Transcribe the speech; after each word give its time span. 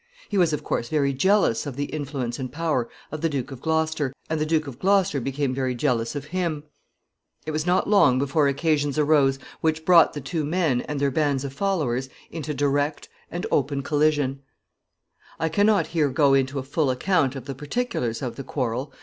He 0.29 0.37
was, 0.39 0.51
of 0.51 0.63
course, 0.63 0.89
very 0.89 1.13
jealous 1.13 1.67
of 1.67 1.75
the 1.75 1.83
influence 1.85 2.39
and 2.39 2.51
power 2.51 2.89
of 3.11 3.21
the 3.21 3.29
Duke 3.29 3.51
of 3.51 3.61
Gloucester, 3.61 4.11
and 4.31 4.41
the 4.41 4.47
Duke 4.47 4.65
of 4.65 4.79
Gloucester 4.79 5.21
became 5.21 5.53
very 5.53 5.75
jealous 5.75 6.15
of 6.15 6.25
him. 6.33 6.63
It 7.45 7.51
was 7.51 7.67
not 7.67 7.87
long 7.87 8.17
before 8.17 8.47
occasions 8.47 8.97
arose 8.97 9.37
which 9.59 9.85
brought 9.85 10.13
the 10.13 10.19
two 10.21 10.43
men, 10.43 10.81
and 10.89 10.99
their 10.99 11.11
bands 11.11 11.43
of 11.43 11.53
followers, 11.53 12.09
into 12.31 12.51
direct 12.51 13.09
and 13.29 13.45
open 13.51 13.83
collision. 13.83 14.39
[Sidenote: 15.37 15.37
Progress 15.37 15.37
of 15.37 15.37
the 15.37 15.37
quarrel.] 15.37 15.45
I 15.51 15.53
can 15.53 15.65
not 15.67 15.93
here 15.93 16.09
go 16.09 16.33
into 16.33 16.57
a 16.57 16.63
full 16.63 16.89
account 16.89 17.35
of 17.35 17.45
the 17.45 17.53
particulars 17.53 18.21
of 18.23 18.35
the 18.37 18.43
quarrel. 18.43 18.91